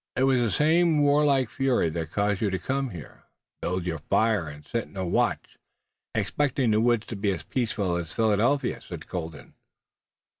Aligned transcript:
"It 0.15 0.23
was 0.23 0.39
the 0.41 0.49
same 0.49 0.97
warlike 1.03 1.47
fury 1.51 1.87
that 1.91 2.09
caused 2.09 2.41
you 2.41 2.49
to 2.49 2.57
come 2.57 2.89
here, 2.89 3.25
build 3.61 3.85
your 3.85 3.99
fire 3.99 4.47
and 4.47 4.65
set 4.65 4.87
no 4.89 5.05
watch, 5.05 5.59
expecting 6.15 6.71
the 6.71 6.81
woods 6.81 7.05
to 7.05 7.15
be 7.15 7.29
as 7.29 7.43
peaceful 7.43 7.95
as 7.97 8.11
Philadelphia?" 8.11 8.81
said 8.81 9.05
Colden. 9.05 9.53